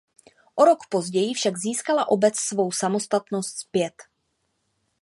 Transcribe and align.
O 0.55 0.65
rok 0.65 0.87
později 0.89 1.33
však 1.33 1.57
získala 1.57 2.07
obec 2.09 2.37
svou 2.39 2.71
samostatnost 2.71 3.59
zpět. 3.59 3.93